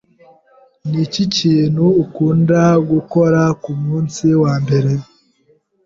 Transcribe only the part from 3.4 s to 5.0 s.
kumunsi wambere?